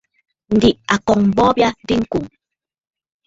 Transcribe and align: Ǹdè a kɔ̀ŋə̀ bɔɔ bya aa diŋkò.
Ǹdè 0.55 0.69
a 0.93 0.95
kɔ̀ŋə̀ 1.05 1.31
bɔɔ 1.35 1.51
bya 1.55 1.67
aa 1.71 1.77
diŋkò. 1.87 2.19